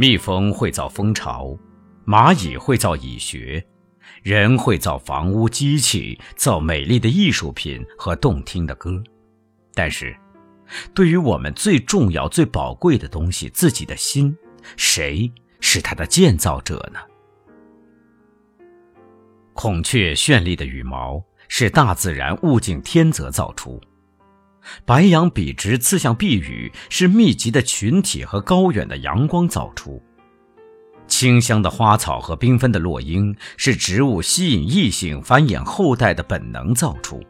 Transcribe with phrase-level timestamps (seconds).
[0.00, 1.58] 蜜蜂会造蜂巢，
[2.06, 3.66] 蚂蚁会造蚁穴，
[4.22, 9.02] 人会造房屋、机器，造美丽的艺术品和动听的歌。
[9.74, 10.16] 但是，
[10.94, 14.36] 对于我们最重要、最宝贵的东西——自己的心，
[14.76, 17.00] 谁是它的建造者呢？
[19.54, 23.80] 孔雀绚丽的羽毛是大自然物竞天择造出。
[24.84, 30.02] 白杨笔直刺向碧宇，是密集的群体和高远的阳光造出；
[31.06, 37.20] 清香的花草和缤纷的落英，是植物吸引异性、繁衍后代的本能造出；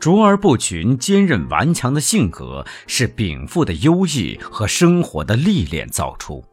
[0.00, 6.44] 卓而不群、坚韧顽强的性格，是禀赋的优异和生活的历练造出。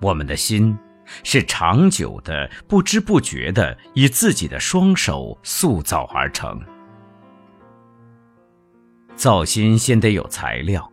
[0.00, 0.76] 我们的心，
[1.22, 6.60] 是长久的、不知不觉的，以自己的双手塑造而成。
[9.16, 10.90] 造心先得有材料，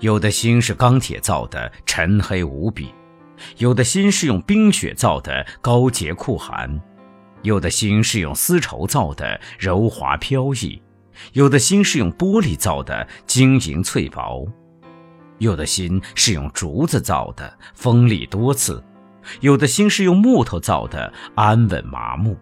[0.00, 2.86] 有的心是钢铁造的，沉黑无比；
[3.58, 6.80] 有的心是用冰雪造的，高洁酷寒；
[7.42, 10.80] 有的心是用丝绸造的，柔滑飘逸；
[11.34, 14.48] 有的心是用玻璃造的，晶莹脆薄；
[15.38, 18.82] 有的心是用竹子造的，锋利多刺；
[19.40, 22.36] 有的心是用木头造的，安稳麻木。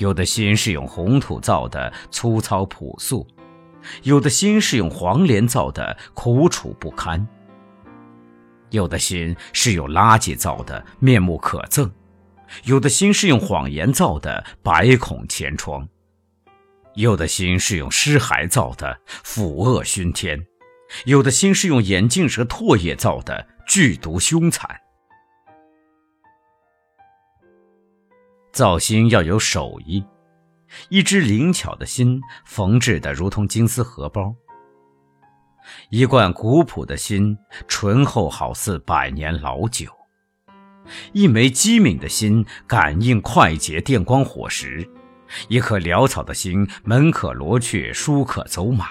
[0.00, 3.26] 有的心是用红土造的，粗糙朴素；
[4.02, 7.20] 有的心是用黄连造的，苦楚不堪；
[8.70, 11.90] 有的心是用垃圾造的，面目可憎；
[12.64, 15.86] 有的心是用谎言造的，百孔千疮；
[16.94, 20.38] 有的心是用尸骸造的，腐恶熏天；
[21.04, 24.66] 有的心是用眼镜蛇唾液造的，剧毒凶残。
[28.52, 30.04] 造心要有手艺，
[30.88, 34.34] 一只灵巧的心缝制的如同金丝荷包；
[35.90, 37.36] 一罐古朴的心
[37.68, 39.86] 醇厚好似百年老酒；
[41.12, 44.84] 一枚机敏的心感应快捷电光火石；
[45.48, 48.84] 一颗潦草的心门可罗雀，书可走马；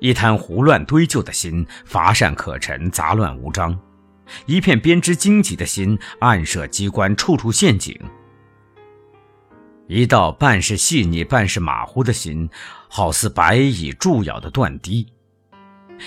[0.00, 3.78] 一滩胡乱堆就的心乏善可陈，杂乱无章。
[4.46, 7.94] 一片编织荆棘的心，暗设机关，处处陷阱；
[9.86, 12.48] 一道半是细腻、半是马虎的心，
[12.88, 15.06] 好似白蚁蛀咬的断堤；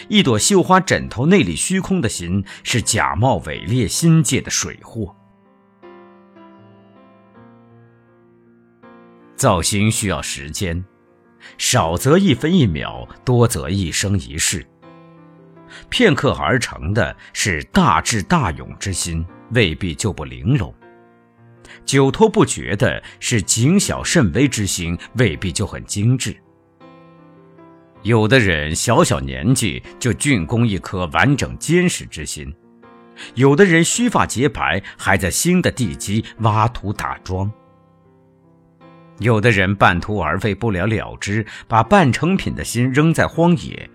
[0.09, 5.15] 一朵绣花枕头内里虚空的心，是假冒伪劣心界的水货。
[9.35, 10.83] 造心需要时间，
[11.59, 14.67] 少则一分一秒，多则一生一世。
[15.89, 20.73] 片刻而成的是大智大勇之心，未必就不玲珑；
[21.85, 26.35] 久拖不决的是谨小慎微之心，未必就很精致。
[28.03, 32.53] 有的人小小年纪就竣工一颗完整坚实之心，
[33.33, 37.49] 有的人须发洁白，还在新的地基挖土打桩；
[39.19, 43.89] 有的人半途而废，不了了之，把半成品的心扔在荒野。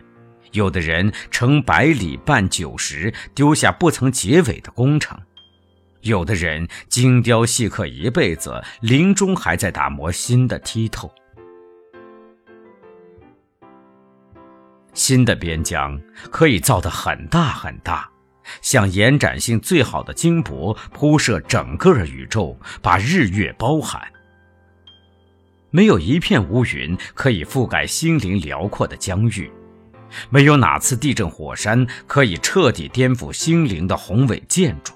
[0.52, 5.16] 有的人成百里半九十，丢下不曾结尾的工程；
[6.02, 11.10] 有的人精雕细刻一辈子，临终还在打磨新的剔透。
[14.92, 15.98] 新的边疆
[16.30, 18.10] 可以造得很大很大，
[18.60, 24.06] 像延展性最好的金箔，铺设整个宇宙，把日月包含。
[25.70, 29.50] 没有一片乌云可以覆盖心灵辽阔的疆域。
[30.30, 34.94] 没有哪次地震火山可以彻底颠覆心灵的宏伟建筑，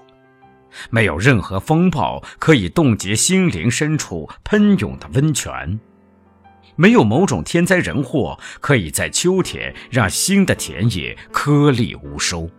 [0.89, 5.79] 没有任何风暴可以冻结心灵深处喷涌的温泉，
[6.75, 12.49] 没有某种天灾人祸可以在秋天让新的田野颗粒无收。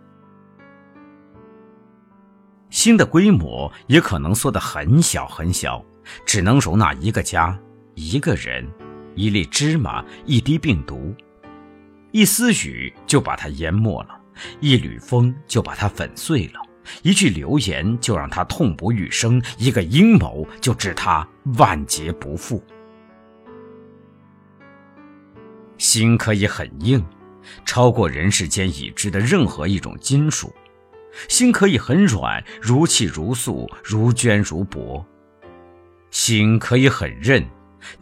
[2.71, 5.83] 新的规模也可能缩得很小很小，
[6.27, 7.59] 只能容纳一个家、
[7.95, 8.69] 一个人、
[9.15, 11.15] 一粒芝麻、一滴病毒。
[12.11, 14.21] 一丝雨就把它淹没了，
[14.61, 16.61] 一缕风就把它粉碎了，
[17.03, 21.27] 一句流言就让它痛不欲生，一个阴谋就致它
[21.59, 22.63] 万劫不复。
[25.77, 27.05] 心可以很硬，
[27.65, 30.49] 超过人世间已知的任何一种金属；
[31.29, 35.05] 心可以很软，如泣如诉，如绢如帛；
[36.11, 37.47] 心可以很韧，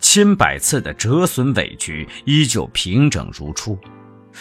[0.01, 3.79] 千百次的折损委屈，依旧平整如初。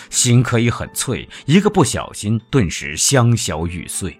[0.09, 4.19] 心可以很脆，一个不小心，顿时香消玉碎。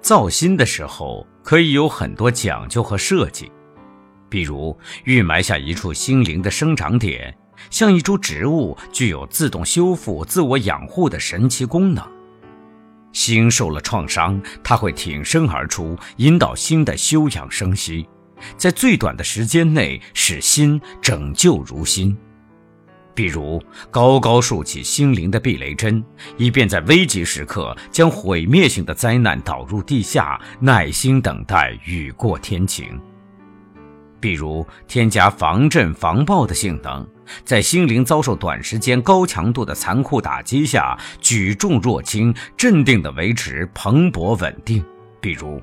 [0.00, 3.52] 造心的时候，可以有很多讲究和设计，
[4.28, 7.36] 比如预埋下一处心灵的生长点，
[7.70, 12.02] 像一株植物，具有自动修复、自我养护的神奇功能。
[13.12, 18.08] 心受了创伤，它会挺身而出，引导心的休养生息，
[18.56, 22.16] 在最短的时间内使心拯救如新。
[23.14, 26.02] 比如，高高竖起心灵的避雷针，
[26.38, 32.98] 以便在危急时刻将毁灭性的灾难导入地下，耐心等待雨过天晴。
[34.22, 37.04] 比如，添加防震防爆的性能，
[37.44, 44.82] 在心灵遭受短时间高强度的残酷打击下，举重若轻，镇定地维持蓬勃稳定。
[45.20, 45.60] 比如，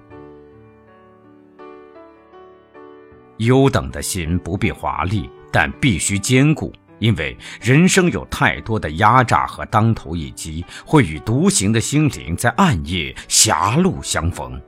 [3.38, 14.62] 优等的心不必华丽，但必须坚固，因为人生有太多的压榨和当头一击，会与独行的心灵在暗夜狭路相逢。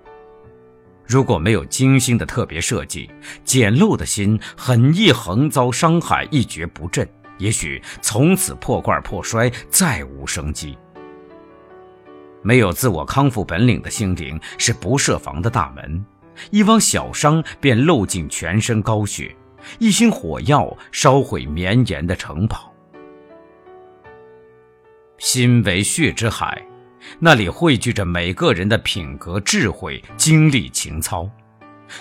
[1.11, 3.11] 如果没有精心的特别设计，
[3.43, 7.05] 简陋的心很易横遭伤害，一蹶不振，
[7.37, 10.77] 也许从此破罐破摔，再无生机。
[12.41, 16.05] 没有自我康复本领的心灵是不设防的大门，
[16.49, 19.35] 一汪小伤便漏进全身高血，
[19.79, 22.73] 一星火药烧毁绵延的城堡。
[25.17, 26.65] 心为血之海。
[27.19, 31.29] 那里汇聚着每个人的品格、智慧、经历、情操。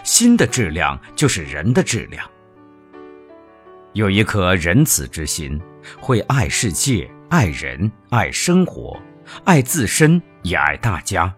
[0.04, 2.24] 心的质量就是人的质量。
[3.92, 5.60] 有一颗仁慈之心，
[5.98, 8.96] 会爱世界、爱人、爱生活、
[9.44, 11.34] 爱自身，也爱大家。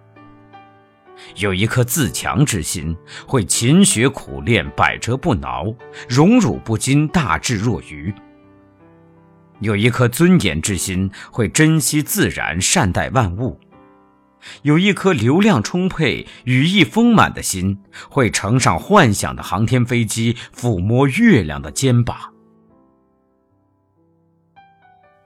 [1.36, 2.94] 有一颗自强之心，
[3.26, 5.74] 会勤学苦练、百折不挠、
[6.08, 8.12] 荣辱不惊、大智若愚。
[9.62, 13.60] 有一颗尊严之心，会珍惜自然，善待万物；
[14.62, 17.78] 有一颗流量充沛、羽翼丰满的心，
[18.10, 22.18] 会乘上幻想的航天飞机，抚摸月亮的肩膀。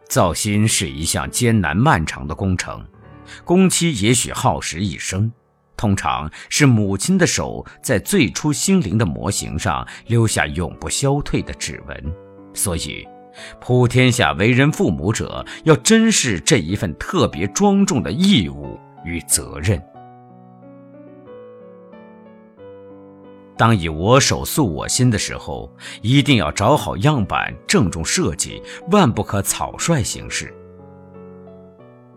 [0.06, 2.86] 造心是一项艰难漫长的工程，
[3.42, 5.32] 工期也许耗时一生，
[5.78, 12.14] 通常是母亲的手在最初心灵的模型上留下永不消退的指纹，
[12.52, 13.08] 所以。
[13.60, 19.82] 普天下为人父母者，要珍视这一份特别庄重的义务与责任。
[23.58, 30.52] 当以我手塑我心的时候，一定要找好样板，郑重设计，万不可草率行事。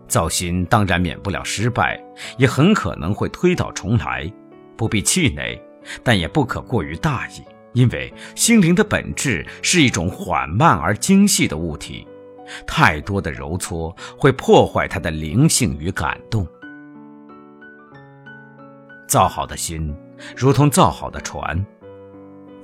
[0.06, 2.02] 造心当然免不了失败，
[2.36, 4.30] 也很可能会推倒重来，
[4.76, 5.58] 不必气馁，
[6.02, 7.42] 但也不可过于大意。
[7.72, 12.06] 因为心灵的本质是一种缓慢而精细的物体，
[12.66, 16.46] 太多的揉搓会破坏它的灵性与感动。
[19.06, 19.94] 造好的心，
[20.36, 21.64] 如同造好的船，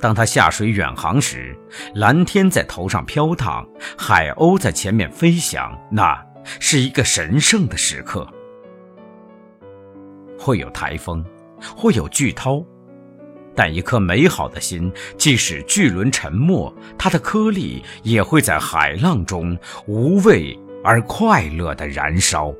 [0.01, 1.57] 当它下水远航时，
[1.95, 3.67] 蓝天在头上飘荡，
[3.97, 6.21] 海鸥在前面飞翔，那
[6.61, 8.27] 是一个神圣的时刻。
[10.39, 11.25] 会有台风，
[11.77, 12.65] 会有巨涛。
[13.57, 22.55] 但一颗美好的心，即使巨轮沉没，它的颗粒也会在海浪中无畏而快乐地燃烧。